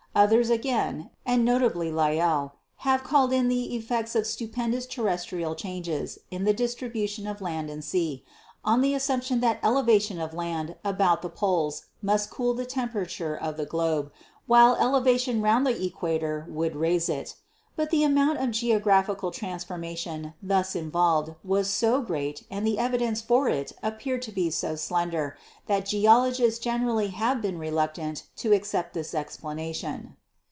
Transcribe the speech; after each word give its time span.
Others, 0.13 0.49
again, 0.49 1.09
and 1.25 1.45
notably 1.45 1.89
Lyell, 1.89 2.55
have 2.83 3.01
called 3.01 3.31
in 3.31 3.47
the 3.47 3.73
effects 3.77 4.13
of 4.13 4.27
stupendous 4.27 4.85
terrestrial 4.85 5.55
changes 5.55 6.19
in 6.29 6.43
the 6.43 6.51
distribution 6.51 7.25
of 7.25 7.39
land 7.39 7.69
and 7.69 7.81
sea, 7.81 8.25
on 8.65 8.81
the 8.81 8.93
assumption 8.93 9.39
that 9.39 9.61
elevation 9.63 10.19
of 10.19 10.33
land 10.33 10.75
about 10.83 11.21
the 11.21 11.29
poles 11.29 11.85
must 12.01 12.29
cool 12.29 12.53
the 12.53 12.65
tempera 12.65 13.07
ture 13.07 13.37
of 13.37 13.55
the 13.55 13.65
globe, 13.65 14.11
while 14.47 14.75
elevation 14.75 15.41
round 15.41 15.65
the 15.65 15.81
equator 15.81 16.45
would 16.49 16.75
raise 16.75 17.07
it. 17.07 17.35
But 17.77 17.89
the 17.89 18.03
amount 18.03 18.37
of 18.39 18.51
geographical 18.51 19.31
transformation 19.31 20.33
thus 20.43 20.75
involved 20.75 21.33
was 21.41 21.69
so 21.69 22.01
great 22.01 22.43
and 22.51 22.67
the 22.67 22.77
evidence 22.77 23.21
for 23.21 23.47
it 23.47 23.71
appeared 23.81 24.21
to 24.23 24.31
be 24.33 24.49
so 24.49 24.75
slender 24.75 25.37
that 25.67 25.85
geologists 25.85 26.59
generally 26.59 27.07
have 27.07 27.41
been 27.41 27.57
reluc 27.57 27.93
tant 27.93 28.23
to 28.35 28.51
accept 28.53 28.93
this 28.93 29.15
explanation. 29.15 30.17